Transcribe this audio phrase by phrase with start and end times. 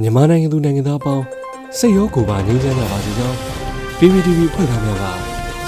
[0.00, 1.24] မြန်မာနိုင်ငံသူနိုင်ငံသားအပေါင်း
[1.78, 3.36] စိတ်ရောကိုယ်ပါငြိမ်းချမ်းကြပါစေကြောင်း
[3.98, 5.04] PPTV ဖွဲ့သားများက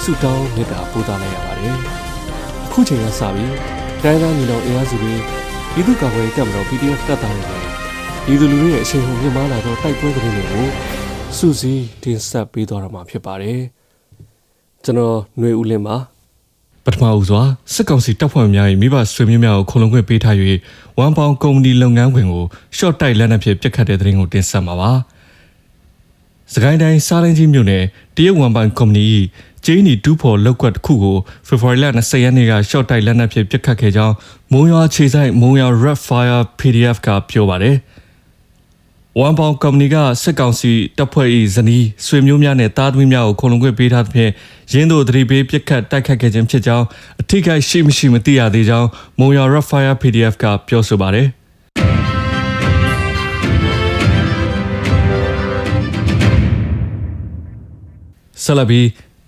[0.03, 1.77] ဆုတောင်းမေတ္တာပို့သလိုက်ရပါတယ်။
[2.67, 3.53] အခုချိန်ကစပြီး
[4.03, 5.15] တိုင်းသားညီနောင်အင်အားစုတွေ
[5.73, 7.63] ပြည်သူ့ကာကွယ်ရေးတပ်မတော် PDF တပ်သားတွေနဲ့
[8.25, 10.67] ပြည်သူလူထုရဲ့အရှိန်ဟုန်မြင့်မားလာသောတိုက်ပွဲသတင်းတွေကို
[11.37, 13.61] စူးစီးတင်ဆက်ပေးသွားတော့မှာဖြစ်ပါတယ်။
[14.85, 15.97] ကျွန်တော်ຫນွေဦးလင်းပါ
[16.89, 17.43] ပထမဦးစွာ
[17.73, 20.37] စစ်ကောင်စီတပ်ဖွဲ့များ၏မိဘဆွေမျိုးများကိုခုံလုံခွင့်ပေးထား၍
[20.99, 22.45] ဝမ်ပေါင်ကုမ္ပဏီလုပ်ငန်းခွင်ကို
[22.77, 24.91] ရှော့တိုက်လက်နက်ဖြင့်ပစ်ခတ်တဲ့တဲ့ရင်ကိုတင်ဆက်မှာပါ။
[26.53, 27.85] စကိုင်းတိုင်းစားလင်းကြီးမြို့နယ်
[28.17, 29.05] တရုတ်ဝမ်ပေါင်ကုမ္ပဏီ၏
[29.65, 31.17] ဂျင်းနီဒူးဖော်လောက်ကွက်တစ်ခုကို
[31.47, 34.15] ဖေဖော်ဝါရီလ20ရက်နေ့ကရှော့တိုက်လက်နက်ဖြင့်ပစ်ခတ်ခဲ့ကြောင်း
[34.53, 37.77] မုံရွာခြေဆိုင်မုံရွာ Red Fire PDF ကပြောပါတယ်။
[39.17, 44.33] ဝမ်ပေါင်ကုမ္ပဏီကစစ်ကောင်စီတပ်ဖွဲ့၏ဇနီးဆွေမျိုးများနဲ့တားသမီးများကိုခုံလုံခွင့်ပေးထားသဖြင့်
[44.73, 46.87] ရင်းတို့သတိပေးပစ်ခတ်တိုက်ခတ်ခဲ့ခြင်းဖြစ်ကြောင်း
[47.21, 51.27] အထိကိရှိမရှိမသိရသေးကြောင်းမုံရွာ Red Fire PDF ကပြောဆိုပါတယ်
[58.45, 58.81] ဆလဘီ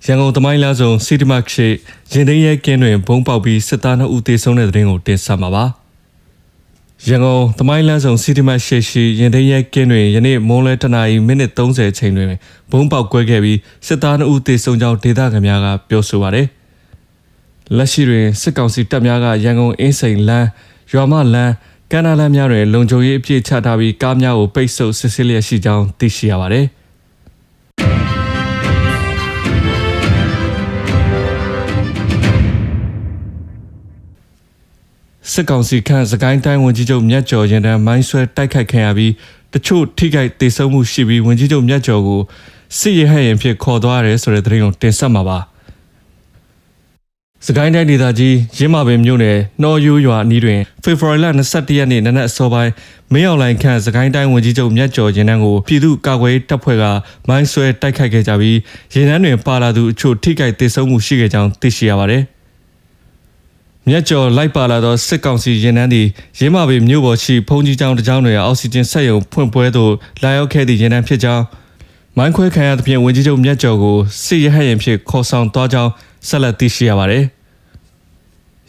[0.07, 1.69] ရန်ကုန်သမိုင်းလားဆောင်စီတီမတ်ရှိ
[2.13, 5.67] ရင်သိမ်းရဲကင်းတွင်ဘုံပေါက်ပြီးစစ်သား2ဦးသေဆုံးတဲ့တဲ့ရင်ကိုတင်ဆက်မှာပါ။
[7.09, 12.29] ရန်ကုန်သမိုင်းလန်းဆောင်စီတီမတ်ရှေရှိရင်သိမ်းရဲကင်းတွင်ယနေ့မွန်းလဲတနာရီမိနစ်30ချိန်တွင်
[12.71, 16.47] ဘုံပေါက်ကွဲခဲ့ပြီးစစ်သား2ဦးသေဆုံးကြောင်းဒေသခံများကပြောဆိုပါတယ်။
[17.77, 20.49] လက်ရှိတွင်စစ်ကောင်စီတပ်များကရန်ကုန်အင်းစိန်လန်း
[20.93, 21.53] ရွာမလန်း
[21.93, 26.67] ကန္နာလန်းများတွင်လုံခြုံရေးအပြည့်ချထားပြီးကားများကိုပိတ်ဆို့စစ်ဆေးလျက်ရှိကြောင်းသိရှိရပါတယ်။
[35.33, 39.13] စစ်ကောင်စီခန့်စကိုင်းတိုင်းဝန်ကြီးချုပ်မြတ်ကျော်ရင်တန်းမိုင်းဆွဲတိုက်ခိုက်ခံရပြီး
[39.53, 42.21] တချို့ထိခိုက်ဒေဆုံးမှုရှိပြီးဝန်ကြီးချုပ်မြတ်ကျော်ကို
[42.79, 45.39] စစ်ရဟတ်ရင်ဖြစ်ခေါ်သွားရတယ်ဆိုတဲ့သတင်းကိုတင်ဆက်မှာပါ
[47.47, 52.73] စကိုင်းတိုင်းဒေသကြီးရင်းမာပင်မြို့နယ်နှော်ယူရွာအနီးတွင်ဖေဖော်ဝါရီလ22ရက်နေ့နနက်အစောပိုင်း
[53.13, 56.85] မင်းအောင်လိုင်ခန့်စကိုင်းတိုင်းဝန်ကြီးချုပ်မြတ်ကျော်ရင်တန်းကိုပြည်သူ့ကာကွယ်တပ်ဖွဲ့က
[57.29, 58.59] မိုင်းဆွဲတိုက်ခိုက်ခဲ့ကြပြီး
[58.95, 62.25] ရင်တန်းတွင်ပါလာသူအချို့ထိခိုက်ဒေဆုံးမှုရှိခဲ့ကြောင်းသိရှိရပါတယ်။
[63.89, 66.07] မြက်ကျော်လိုက်ပါလာသောစစ်ကောင်စီရင်နှန်းသည်
[66.39, 69.93] ရင်းမာပေမြို့ပေါ်ရှိဖုန်ကြီးကျောင်းတစ်ကျောင်းတွင်အောက်ဆီဂျင်ဆက်ယုံဖွင့်ပွဲသို့
[70.23, 71.45] လာရောက်ခဲ့သည့်ရင်နှန်းဖြစ်ကြောင်း
[72.17, 75.91] မိုင်းခွဲခံရသဖြင့်ဝင်ကြီးချုပ်မြက်ကျော်ကိုစစ်ရဟတ်ရင်ဖြစ်ခေါ်ဆောင်သွားကြောင်း
[76.29, 77.25] ဆက်လက်သိရှိရပါသည်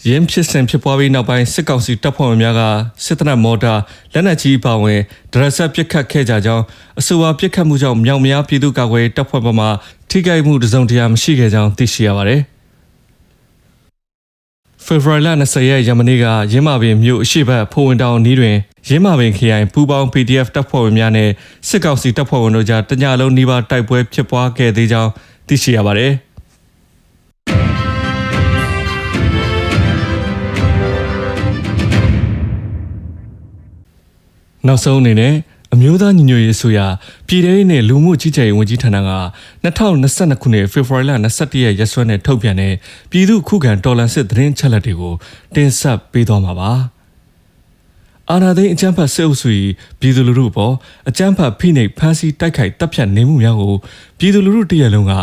[0.07, 2.61] ရင်းဖြစ်စဉ်ဖြစ်ပွားပြီးနောက်ပိုင်းစစ်ကောင်စီတပ်ဖွဲ့ဝင်များက
[3.05, 3.73] စစ်တပ်မော်တာ
[4.13, 4.99] လက်နက်ကြီးပါဝင်
[5.33, 6.63] ဒရက်ဆက်ပစ်ခတ်ခဲ့ကြကြောင်း
[6.99, 9.67] အဆိုပါပစ်ခတ်မှုကြောင့်မြောက်များပြည်သူ့ကာကွယ်တပ်ဖွဲ့ဘက်မှ
[10.09, 12.41] ထိခိုက်မှုတစုံတရာမရှိခဲ့ကြောင်းသိရှိရပါတယ်။
[14.85, 18.55] ဖေဖော်ဝါရီလ20ရက်ရမနေ့ကရင်းမာပင်မြို့အရှိတ်ဖိုးဝင်တောင်နီးတွင်
[18.89, 21.29] ရင်းမာပင်ခရိုင်ပူပေါင်း PDF တပ်ဖွဲ့ဝင်များနဲ့
[21.67, 25.11] စစ်ကောင်စီတပ်ဖွဲ့ဝင်တို့ကြားတညလုံးနှီးပါတိုက်ပွဲဖြစ်ပွားခဲ့သေးကြောင်း
[25.47, 26.13] သိရှိရပါတယ်။
[34.67, 35.33] နောက်ဆုံးအနေနဲ့
[35.73, 36.85] အမျိုးသားညီညွတ်ရေးဆိုရာ
[37.27, 39.01] ပြည်ထရေးနဲ့လူမှုကြီးကြပ်ရေးဝန်ကြီးဌာနက
[39.63, 42.73] 2022ခုနှစ်ဖေဖော်ဝါရီလ22ရက်ရက်စွဲနဲ့ထုတ်ပြန်တဲ့
[43.11, 45.13] ပြည်သူ့ခုခံတော်လှန်စစ်သတင်းချက်လက်တွေကို
[45.55, 46.71] တင်ဆက်ပေးသွားမှာပါ။
[48.29, 49.49] အာဏာသိမ်းအကြမ်းဖက်စစ်အုပ်စု၏
[49.99, 50.73] ပြည်သူလူထုပေါ်
[51.09, 53.75] အကြမ်းဖက်ဖိနှိပ်ဖမ်းဆီးတိုက်ခိုက်တပ်ဖြတ်နေမှုများကို
[54.19, 55.13] ပြည်သူလူထုတရက်လုံးက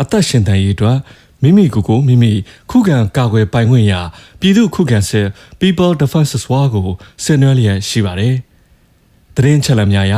[0.00, 0.98] အသက်ရှင်တန်ရေးအတွက်
[1.42, 2.32] မိမိကိုယ်ကိုမိမိ
[2.70, 4.00] ခုခံကာကွယ်ပိုင်ခွင့်ရာ
[4.40, 5.26] ပြည်သူခုခံစစ်
[5.60, 6.88] People Defense War ကို
[7.24, 8.36] ဆင်နွှဲလျက်ရှိပါတယ်။
[9.36, 10.16] သတင်းချက်လက်များအရ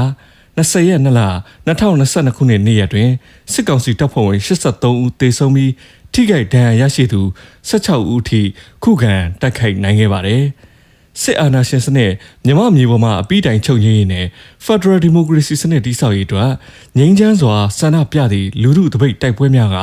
[0.59, 1.21] 20ရက်2လ
[1.67, 3.11] 2022ခုနှစ်နေ့ရက်တွင်
[3.53, 5.73] စစ်ကောင်စီတပ်ဖွဲ့ဝင်83ဦးသေဆုံးပြီး
[6.13, 7.21] ထိခိုက်ဒဏ်ရာရရှိသူ
[7.69, 8.41] 16ဦးထိ
[8.83, 10.45] ခုခံတိုက်ခိုက်နိုင်ခဲ့ပါတယ်။
[11.23, 12.13] စစ်အာဏာရှင်စနစ်
[12.47, 14.27] မြမမြေပေါ်မှာအပိတိုင်ချုပ်ငြိမ်းရေးနဲ့
[14.67, 16.51] Federal Democracy စနစ်တည်ဆောက်ရေးအတွက်
[16.99, 19.77] ငြိမ်းချမ်းစွာဆန္ဒပြသည့်လူထုတပိတ်တိုက်ပွဲများက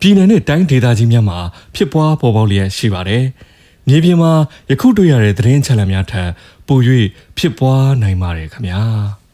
[0.00, 1.38] ပြည်내နဲ့တိုင်းဒေသကြီးများမှာ
[1.74, 3.24] ဖြစ်ပွားပေါ်ပေါက်လျက်ရှိပါတယ်။
[3.88, 4.32] မြေပြင်မှာ
[4.70, 6.30] ယခုတွေ့ရတဲ့သတင်းချက်လက်များထက်
[6.68, 6.80] ပို၍
[7.38, 8.82] ဖြစ်ပွားနိုင်ပါတယ်ခင်ဗျာ။